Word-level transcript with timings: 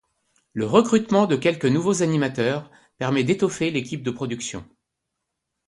Le 0.53 0.65
recrutement 0.65 1.27
de 1.27 1.35
quelques 1.35 1.65
nouveaux 1.65 2.01
animateurs 2.01 2.71
permet 2.97 3.23
d'étoffer 3.23 3.69
l'équipe 3.69 4.01
de 4.01 4.09
production. 4.09 4.65